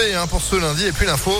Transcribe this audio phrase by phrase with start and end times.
[0.00, 1.32] hein, pour ce lundi et puis l'info.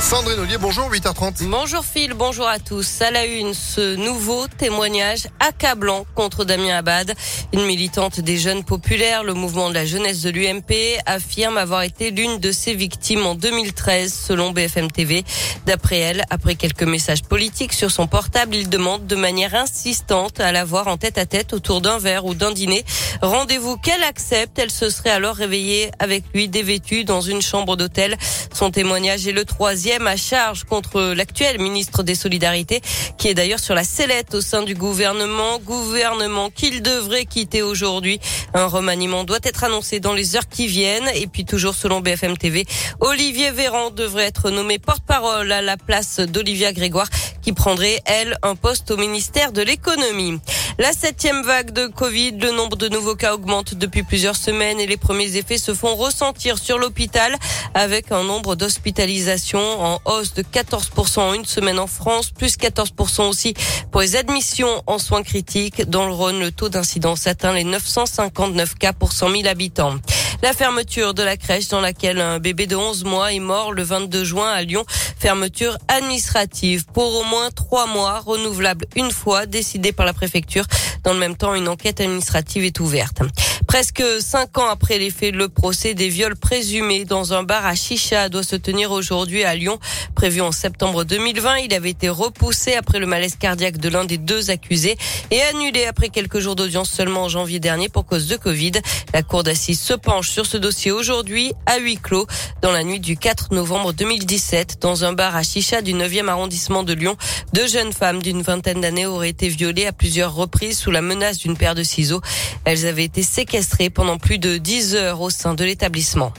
[0.00, 1.48] Sandrine Ollier, bonjour, 8h30.
[1.50, 3.02] Bonjour Phil, bonjour à tous.
[3.02, 7.14] À la une, ce nouveau témoignage accablant contre Damien Abad.
[7.52, 10.72] Une militante des jeunes populaires, le mouvement de la jeunesse de l'UMP,
[11.04, 15.24] affirme avoir été l'une de ses victimes en 2013, selon BFM TV.
[15.66, 20.52] D'après elle, après quelques messages politiques sur son portable, il demande de manière insistante à
[20.52, 22.84] la voir en tête à tête autour d'un verre ou d'un dîner.
[23.20, 24.58] Rendez-vous qu'elle accepte.
[24.60, 28.16] Elle se serait alors réveillée avec lui dévêtue dans une chambre d'hôtel.
[28.54, 32.82] Son témoignage est le troisième à charge contre l'actuel ministre des Solidarités,
[33.16, 38.20] qui est d'ailleurs sur la sellette au sein du gouvernement, gouvernement qu'il devrait quitter aujourd'hui.
[38.52, 41.08] Un remaniement doit être annoncé dans les heures qui viennent.
[41.14, 42.66] Et puis toujours selon BFM TV,
[43.00, 47.08] Olivier Véran devrait être nommé porte-parole à la place d'Olivia Grégoire,
[47.40, 50.38] qui prendrait, elle, un poste au ministère de l'économie.
[50.80, 54.86] La septième vague de Covid, le nombre de nouveaux cas augmente depuis plusieurs semaines et
[54.86, 57.36] les premiers effets se font ressentir sur l'hôpital
[57.74, 63.28] avec un nombre d'hospitalisations en hausse de 14% en une semaine en France, plus 14%
[63.28, 63.54] aussi
[63.90, 65.90] pour les admissions en soins critiques.
[65.90, 69.96] Dans le Rhône, le taux d'incidence atteint les 959 cas pour 100 000 habitants.
[70.40, 73.82] La fermeture de la crèche dans laquelle un bébé de 11 mois est mort le
[73.82, 74.84] 22 juin à Lyon.
[75.18, 80.64] Fermeture administrative pour au moins trois mois, renouvelable une fois, décidée par la préfecture.
[81.04, 83.22] Dans le même temps, une enquête administrative est ouverte.
[83.66, 87.74] Presque cinq ans après les faits, le procès des viols présumés dans un bar à
[87.74, 89.78] Chicha doit se tenir aujourd'hui à Lyon.
[90.14, 94.16] Prévu en septembre 2020, il avait été repoussé après le malaise cardiaque de l'un des
[94.16, 94.96] deux accusés
[95.30, 98.72] et annulé après quelques jours d'audience seulement en janvier dernier pour cause de Covid.
[99.12, 102.26] La cour d'assises se penche sur ce dossier aujourd'hui à huis clos
[102.62, 106.84] dans la nuit du 4 novembre 2017 dans un bar à Chicha du 9e arrondissement
[106.84, 107.16] de Lyon.
[107.52, 111.36] Deux jeunes femmes d'une vingtaine d'années auraient été violées à plusieurs reprises sous la menace
[111.36, 112.22] d'une paire de ciseaux.
[112.64, 116.32] Elles avaient été séquestrées pendant plus de 10 heures au sein de l'établissement.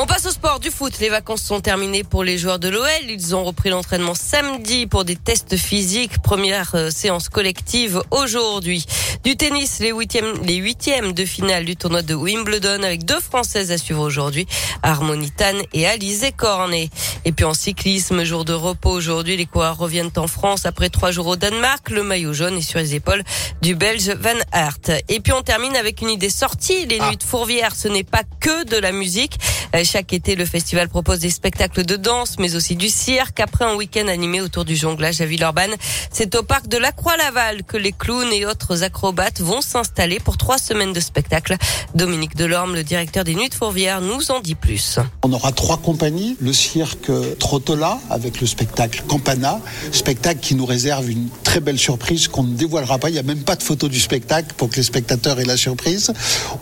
[0.00, 1.00] On passe au sport du foot.
[1.00, 2.86] Les vacances sont terminées pour les joueurs de l'OL.
[3.08, 6.22] Ils ont repris l'entraînement samedi pour des tests physiques.
[6.22, 8.86] Première euh, séance collective aujourd'hui.
[9.24, 13.72] Du tennis, les huitièmes, les huitièmes de finale du tournoi de Wimbledon avec deux Françaises
[13.72, 14.46] à suivre aujourd'hui.
[14.84, 16.90] Harmonie Tan et Alizé Cornet.
[17.24, 21.10] Et puis en cyclisme, jour de repos aujourd'hui, les coureurs reviennent en France après trois
[21.10, 21.90] jours au Danemark.
[21.90, 23.24] Le maillot jaune est sur les épaules
[23.62, 25.00] du Belge Van Aert.
[25.08, 26.86] Et puis on termine avec une idée sortie.
[26.86, 27.08] Les ah.
[27.08, 29.40] nuits de Fourvière, ce n'est pas que de la musique.
[29.74, 33.40] Euh, chaque été, le festival propose des spectacles de danse, mais aussi du cirque.
[33.40, 35.74] Après un week-end animé autour du jonglage à Villeurbanne,
[36.10, 40.36] c'est au parc de la Croix-Laval que les clowns et autres acrobates vont s'installer pour
[40.36, 41.56] trois semaines de spectacle.
[41.94, 44.98] Dominique Delorme, le directeur des Nuits de Fourvière, nous en dit plus.
[45.22, 46.36] On aura trois compagnies.
[46.40, 49.60] Le cirque Trottola avec le spectacle Campana,
[49.92, 53.10] spectacle qui nous réserve une très belle surprise qu'on ne dévoilera pas.
[53.10, 55.56] Il n'y a même pas de photo du spectacle pour que les spectateurs aient la
[55.56, 56.12] surprise.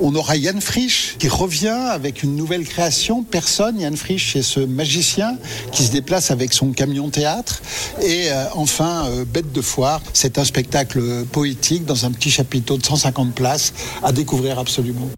[0.01, 3.81] On aura Yann Frisch qui revient avec une nouvelle création personne.
[3.81, 5.37] Yann Frisch est ce magicien
[5.73, 7.63] qui se déplace avec son camion théâtre.
[8.03, 12.77] Et euh, enfin, euh, Bête de foire, c'est un spectacle poétique dans un petit chapiteau
[12.77, 15.09] de 150 places à découvrir absolument.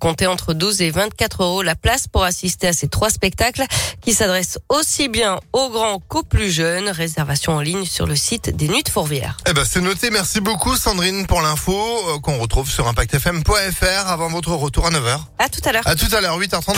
[0.00, 3.64] Comptez entre 12 et 24 euros la place pour assister à ces trois spectacles
[4.00, 6.88] qui s'adressent aussi bien aux grands qu'aux plus jeunes.
[6.88, 9.36] Réservation en ligne sur le site des Nuits de Fourvière.
[9.48, 10.10] Eh ben, c'est noté.
[10.10, 15.18] Merci beaucoup, Sandrine, pour l'info euh, qu'on retrouve sur impactfm.fr avant votre retour à 9h.
[15.38, 15.86] À tout à l'heure.
[15.86, 16.74] À tout à l'heure, 8h33.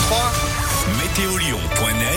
[1.00, 2.08] Météolion.net